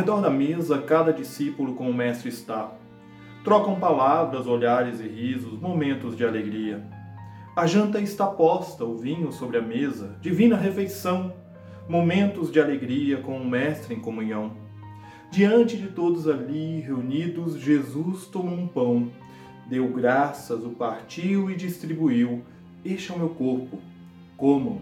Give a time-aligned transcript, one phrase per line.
[0.00, 2.72] redor da mesa, cada discípulo com o Mestre está.
[3.44, 6.82] Trocam palavras, olhares e risos, momentos de alegria.
[7.54, 11.34] A janta está posta, o vinho sobre a mesa, divina refeição,
[11.86, 14.52] momentos de alegria com o Mestre em comunhão.
[15.30, 19.10] Diante de todos ali reunidos, Jesus tomou um pão,
[19.68, 22.42] deu graças, o partiu e distribuiu.
[22.82, 23.78] Este é o meu corpo,
[24.34, 24.80] comam.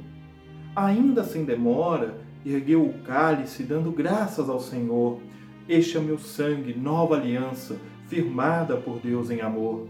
[0.76, 5.20] Ainda sem demora, ergueu o cálice, dando graças ao Senhor.
[5.68, 9.86] Este é meu sangue, nova aliança, firmada por Deus em amor.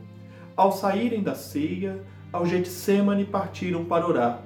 [0.56, 4.42] Ao saírem da ceia, ao Getsemane partiram para orar.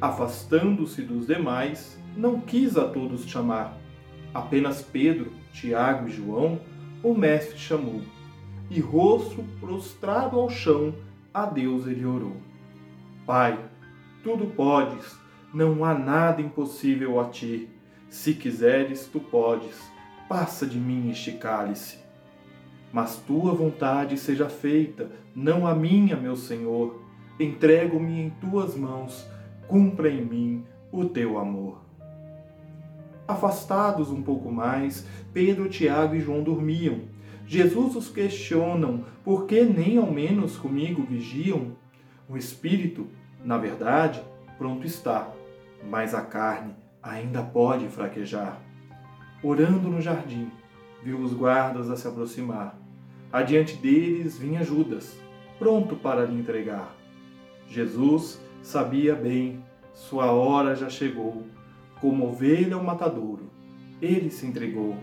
[0.00, 3.78] Afastando-se dos demais, não quis a todos chamar.
[4.34, 6.60] Apenas Pedro, Tiago e João,
[7.02, 8.00] o mestre chamou.
[8.70, 10.94] E rosto prostrado ao chão,
[11.32, 12.36] a Deus ele orou.
[13.24, 13.58] Pai,
[14.24, 15.16] tudo podes,
[15.52, 17.68] não há nada impossível a ti.
[18.08, 19.80] Se quiseres, tu podes.
[20.28, 21.98] Passa de mim este cálice.
[22.92, 27.02] Mas tua vontade seja feita, não a minha, meu Senhor.
[27.38, 29.26] Entrego-me em tuas mãos,
[29.66, 31.80] cumpra em mim o teu amor.
[33.26, 37.00] Afastados um pouco mais, Pedro, Tiago e João dormiam.
[37.46, 41.72] Jesus os questionam por que nem ao menos comigo vigiam.
[42.28, 43.06] O espírito,
[43.44, 44.22] na verdade,
[44.58, 45.32] pronto está,
[45.88, 48.60] mas a carne ainda pode fraquejar.
[49.42, 50.50] Orando no jardim,
[51.02, 52.78] viu os guardas a se aproximar.
[53.32, 55.18] Adiante deles vinha Judas,
[55.58, 56.94] pronto para lhe entregar.
[57.66, 61.46] Jesus sabia bem, sua hora já chegou.
[62.00, 63.50] Como ovelha ao matadouro,
[64.00, 64.96] ele se entregou.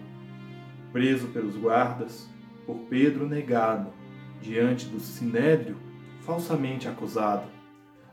[0.91, 2.29] Preso pelos guardas,
[2.65, 3.91] por Pedro negado,
[4.41, 5.77] diante do sinédrio,
[6.21, 7.58] falsamente acusado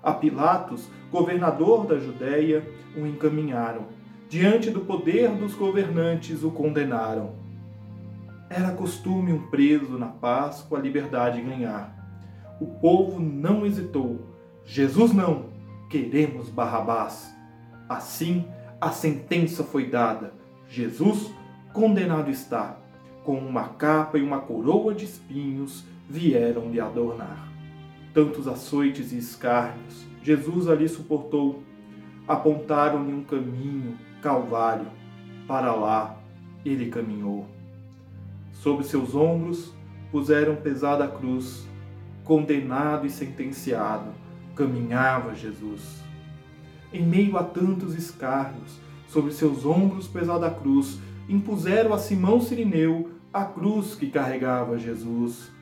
[0.07, 2.65] a Pilatos, governador da Judéia,
[2.97, 3.87] o encaminharam.
[4.29, 7.35] Diante do poder dos governantes, o condenaram.
[8.49, 11.93] Era costume um preso na Páscoa a liberdade ganhar.
[12.61, 14.21] O povo não hesitou.
[14.65, 15.47] Jesus não,
[15.91, 17.35] queremos Barrabás.
[17.89, 18.47] Assim,
[18.81, 20.35] a sentença foi dada.
[20.69, 21.33] Jesus
[21.73, 22.77] condenado está.
[23.25, 27.56] Com uma capa e uma coroa de espinhos vieram lhe adornar
[28.17, 31.63] tantos açoites e escárnios, Jesus ali suportou.
[32.27, 34.87] Apontaram-lhe um caminho, Calvário,
[35.47, 36.19] para lá
[36.65, 37.47] ele caminhou.
[38.55, 39.71] Sobre seus ombros
[40.11, 41.69] puseram pesada cruz,
[42.25, 44.11] condenado e sentenciado,
[44.55, 46.03] caminhava Jesus.
[46.91, 53.45] Em meio a tantos escárnios, sobre seus ombros pesada cruz, impuseram a Simão Sirineu a
[53.45, 55.55] cruz que carregava Jesus.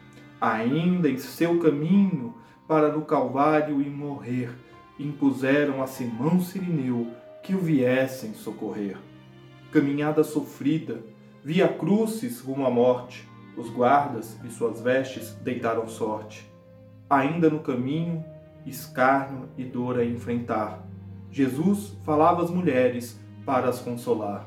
[0.45, 2.35] Ainda em seu caminho
[2.69, 4.51] para no Calvário e morrer,
[4.99, 7.07] impuseram a Simão Sirineu
[7.43, 8.99] que o viessem socorrer.
[9.73, 11.01] Caminhada sofrida,
[11.43, 16.47] via crucis rumo à morte, os guardas e suas vestes deitaram sorte.
[17.09, 18.23] Ainda no caminho,
[18.67, 20.87] escárnio e dor a enfrentar.
[21.31, 24.47] Jesus falava às mulheres para as consolar.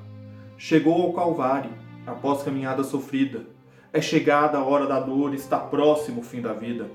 [0.60, 1.72] Chegou ao Calvário,
[2.06, 3.57] após caminhada sofrida.
[3.94, 6.90] É chegada a hora da dor, está próximo o fim da vida.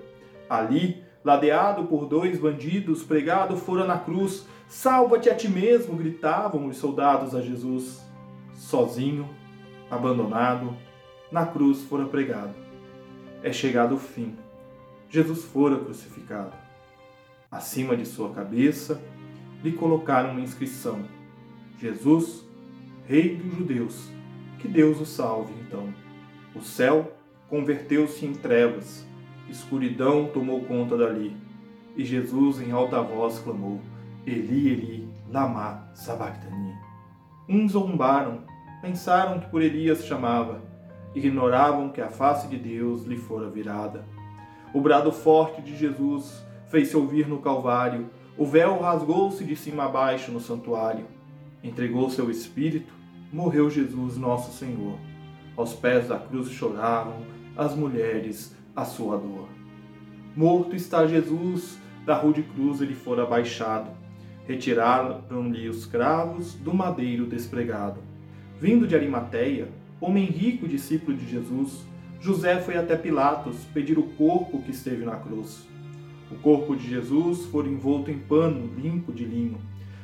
[0.48, 4.46] Ali ladeado por dois bandidos, pregado fora na cruz.
[4.68, 8.04] Salva-te a ti mesmo, gritavam os soldados a Jesus.
[8.54, 9.28] Sozinho,
[9.90, 10.76] abandonado,
[11.30, 12.54] na cruz fora pregado.
[13.42, 14.36] É chegado o fim.
[15.08, 16.52] Jesus fora crucificado.
[17.50, 19.00] Acima de sua cabeça
[19.62, 21.04] lhe colocaram uma inscrição:
[21.78, 22.46] Jesus,
[23.06, 24.08] Rei dos Judeus.
[24.58, 25.92] Que Deus o salve, então.
[26.54, 27.12] O céu
[27.48, 29.06] converteu-se em trevas
[29.52, 31.36] Escuridão tomou conta dali,
[31.94, 33.80] e Jesus em alta voz clamou:
[34.26, 36.74] Eli, Eli, lama sabachthani.
[37.46, 38.44] Uns zombaram,
[38.80, 40.62] pensaram que por Elias chamava,
[41.14, 44.06] ignoravam que a face de Deus lhe fora virada.
[44.72, 48.08] O brado forte de Jesus fez-se ouvir no Calvário,
[48.38, 51.06] o véu rasgou-se de cima a baixo no santuário.
[51.62, 52.94] Entregou seu espírito,
[53.30, 54.98] morreu Jesus, nosso Senhor.
[55.56, 57.22] Aos pés da cruz choravam
[57.56, 59.48] as mulheres a sua dor.
[60.34, 63.90] Morto está Jesus, da rude cruz ele fora baixado.
[64.46, 68.00] Retiraram-lhe os cravos do madeiro despregado.
[68.58, 69.68] Vindo de Arimateia,
[70.00, 71.84] homem rico discípulo de Jesus,
[72.18, 75.68] José foi até Pilatos pedir o corpo que esteve na cruz.
[76.30, 79.58] O corpo de Jesus foi envolto em pano limpo de linho.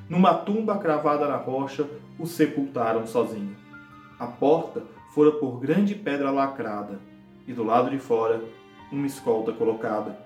[0.09, 3.57] Numa tumba cravada na rocha, o sepultaram sozinho.
[4.19, 4.83] A porta
[5.19, 7.01] fora por grande pedra lacrada,
[7.45, 8.41] e do lado de fora
[8.93, 10.17] uma escolta colocada.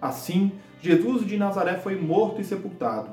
[0.00, 0.50] Assim,
[0.80, 3.10] Jesus de Nazaré foi morto e sepultado.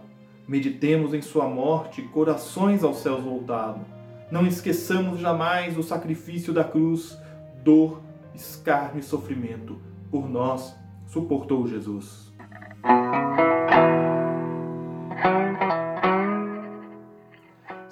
[0.48, 3.84] Meditemos em sua morte, corações aos céus voltados.
[4.32, 7.16] Não esqueçamos jamais o sacrifício da cruz,
[7.64, 8.02] dor,
[8.34, 9.80] escárnio e sofrimento.
[10.10, 12.34] Por nós suportou Jesus.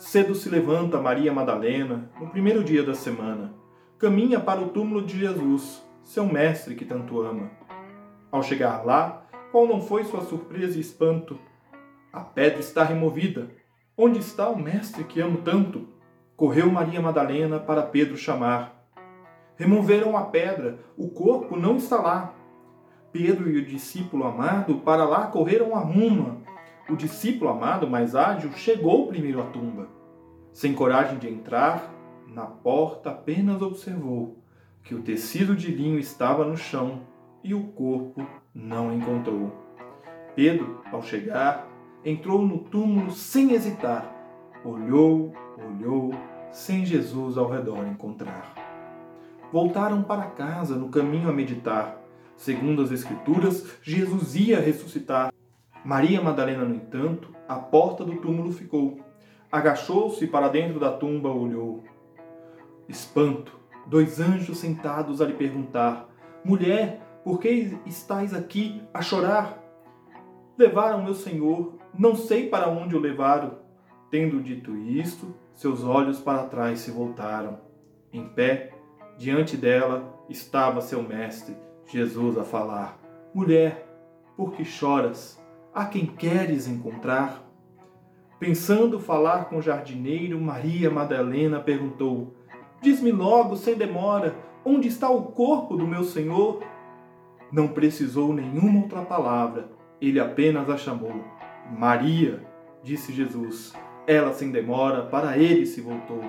[0.07, 3.53] Cedo se levanta Maria Madalena, no primeiro dia da semana.
[3.99, 7.51] Caminha para o túmulo de Jesus, seu mestre que tanto ama.
[8.31, 11.37] Ao chegar lá, qual não foi sua surpresa e espanto?
[12.13, 13.49] A pedra está removida.
[13.97, 15.89] Onde está o mestre que amo tanto?
[16.37, 18.89] Correu Maria Madalena para Pedro chamar.
[19.57, 22.33] Removeram a pedra, o corpo não está lá.
[23.11, 26.37] Pedro e o discípulo amado para lá correram a ruma.
[26.89, 29.96] O discípulo amado, mais ágil, chegou primeiro à tumba.
[30.57, 31.93] Sem coragem de entrar,
[32.33, 34.39] na porta apenas observou
[34.83, 37.01] que o tecido de linho estava no chão
[37.43, 38.25] e o corpo
[38.55, 39.53] não encontrou.
[40.35, 41.69] Pedro, ao chegar,
[42.03, 44.11] entrou no túmulo sem hesitar.
[44.65, 45.31] Olhou,
[45.63, 46.11] olhou,
[46.51, 48.55] sem Jesus ao redor encontrar.
[49.53, 52.01] Voltaram para casa no caminho a meditar.
[52.35, 55.31] Segundo as Escrituras, Jesus ia ressuscitar.
[55.85, 59.05] Maria Madalena, no entanto, à porta do túmulo ficou.
[59.51, 61.83] Agachou-se para dentro da tumba, olhou.
[62.87, 66.09] Espanto, dois anjos sentados a lhe perguntar:
[66.43, 69.63] Mulher, por que estais aqui a chorar?
[70.57, 73.59] Levaram meu senhor, não sei para onde o levaram.
[74.09, 77.59] Tendo dito isto, seus olhos para trás se voltaram.
[78.11, 78.73] Em pé,
[79.17, 81.55] diante dela, estava seu mestre,
[81.85, 82.99] Jesus, a falar:
[83.33, 83.87] Mulher,
[84.35, 85.41] por que choras?
[85.73, 87.46] A quem queres encontrar?
[88.39, 92.35] Pensando falar com o jardineiro, Maria Madalena perguntou:
[92.81, 96.63] Diz-me logo, sem demora, onde está o corpo do meu Senhor?
[97.51, 99.69] Não precisou nenhuma outra palavra,
[99.99, 101.23] ele apenas a chamou.
[101.71, 102.45] Maria,
[102.83, 103.73] disse Jesus.
[104.05, 106.21] Ela, sem demora, para ele se voltou.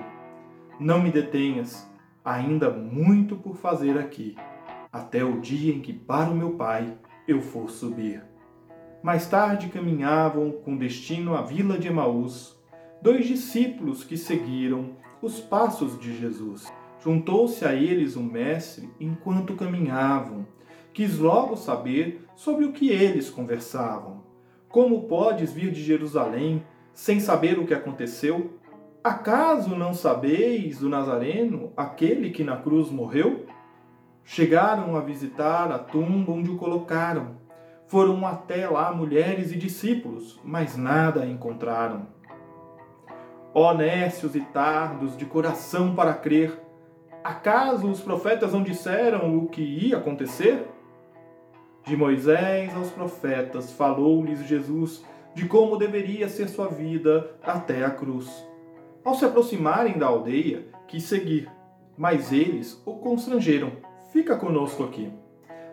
[0.79, 1.87] Não me detenhas,
[2.25, 4.35] ainda muito por fazer aqui,
[4.91, 6.97] até o dia em que para o meu Pai
[7.27, 8.28] eu for subir.
[9.01, 12.59] Mais tarde caminhavam com destino à vila de Emaús
[13.01, 14.89] dois discípulos que seguiram
[15.21, 16.71] os passos de Jesus.
[17.01, 20.45] Juntou-se a eles um mestre enquanto caminhavam.
[20.93, 24.21] Quis logo saber sobre o que eles conversavam.
[24.67, 26.61] Como podes vir de Jerusalém
[26.93, 28.59] sem saber o que aconteceu?
[29.01, 33.45] Acaso não sabeis do Nazareno, aquele que na cruz morreu?
[34.25, 37.37] Chegaram a visitar a tumba onde o colocaram.
[37.89, 42.05] Foram até lá mulheres e discípulos, mas nada encontraram.
[43.51, 46.61] Ó e tardos de coração para crer,
[47.23, 50.67] acaso os profetas não disseram o que ia acontecer?
[51.83, 55.03] De Moisés aos profetas falou-lhes Jesus
[55.33, 58.47] de como deveria ser sua vida até a cruz.
[59.03, 61.49] Ao se aproximarem da aldeia, quis seguir,
[61.97, 63.71] mas eles o constrangeram.
[64.11, 65.11] Fica conosco aqui.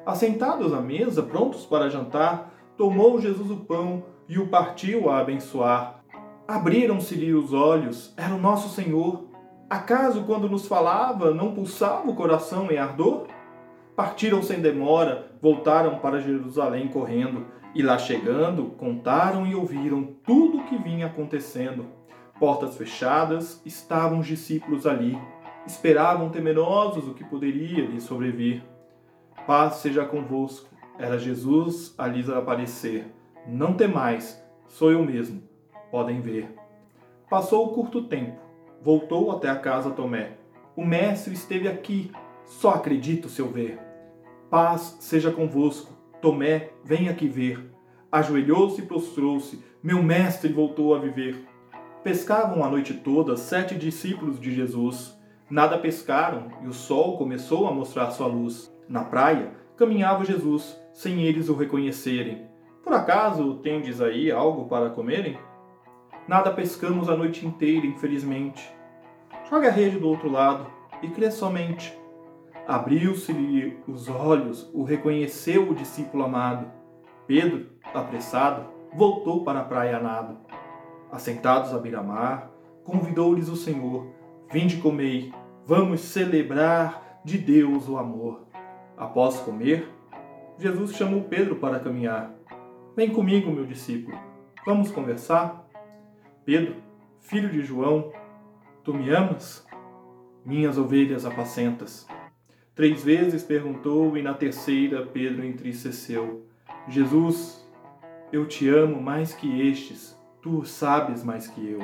[0.07, 6.01] Assentados à mesa, prontos para jantar, tomou Jesus o pão e o partiu a abençoar.
[6.47, 9.25] Abriram-se-lhe os olhos, era o nosso Senhor.
[9.69, 13.27] Acaso, quando nos falava, não pulsava o coração em ardor?
[13.97, 20.65] Partiram sem demora, voltaram para Jerusalém correndo, e lá chegando, contaram e ouviram tudo o
[20.67, 21.85] que vinha acontecendo.
[22.39, 25.19] Portas fechadas, estavam os discípulos ali,
[25.67, 28.63] esperavam temerosos o que poderia lhes sobrevir.
[29.47, 33.07] Paz seja convosco, era Jesus a lhes aparecer.
[33.47, 35.41] Não temais, sou eu mesmo,
[35.89, 36.53] podem ver.
[37.31, 38.41] Passou o curto tempo,
[38.83, 40.39] voltou até a casa Tomé.
[40.75, 42.11] O mestre esteve aqui,
[42.45, 43.79] só acredito se eu ver.
[44.51, 45.93] Paz seja convosco.
[46.21, 47.71] Tomé, vem aqui ver.
[48.11, 49.63] Ajoelhou-se e prostrou-se.
[49.81, 51.47] Meu mestre voltou a viver.
[52.03, 55.17] Pescavam a noite toda sete discípulos de Jesus.
[55.49, 58.75] Nada pescaram e o sol começou a mostrar sua luz.
[58.89, 62.47] Na praia caminhava Jesus, sem eles o reconhecerem.
[62.83, 65.39] Por acaso tendes aí algo para comerem?
[66.29, 68.73] Nada pescamos a noite inteira, infelizmente.
[69.51, 70.67] Joga a rede do outro lado
[71.03, 71.97] e crê somente.
[72.67, 76.71] Abriu-se-lhe os olhos, o reconheceu o discípulo amado.
[77.27, 80.39] Pedro, apressado, voltou para a praia nado.
[81.11, 82.51] Assentados à beira-mar,
[82.83, 84.07] convidou-lhes o Senhor:
[84.51, 85.33] Vinde comei,
[85.65, 88.46] vamos celebrar de Deus o amor.
[88.97, 89.89] Após comer,
[90.59, 92.35] Jesus chamou Pedro para caminhar.
[92.97, 94.19] Vem comigo, meu discípulo,
[94.65, 95.69] vamos conversar?
[96.47, 96.77] Pedro,
[97.21, 98.11] filho de João,
[98.83, 99.67] tu me amas?
[100.45, 102.07] Minhas ovelhas apacentas.
[102.75, 106.47] Três vezes perguntou e na terceira Pedro entristeceu:
[106.89, 107.67] Jesus,
[108.33, 111.81] eu te amo mais que estes, tu sabes mais que eu.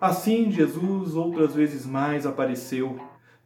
[0.00, 2.98] Assim, Jesus outras vezes mais apareceu,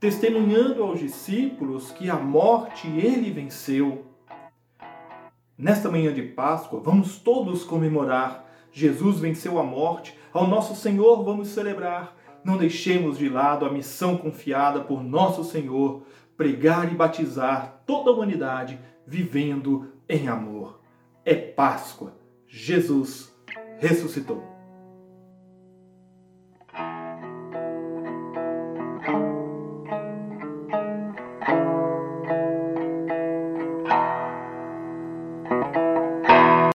[0.02, 4.04] testemunhando aos discípulos que a morte ele venceu.
[5.56, 8.52] Nesta manhã de Páscoa, vamos todos comemorar.
[8.72, 12.16] Jesus venceu a morte, ao nosso Senhor vamos celebrar.
[12.42, 16.02] Não deixemos de lado a missão confiada por nosso Senhor,
[16.36, 20.80] pregar e batizar toda a humanidade vivendo em amor.
[21.24, 22.12] É Páscoa.
[22.48, 23.32] Jesus
[23.78, 24.51] ressuscitou.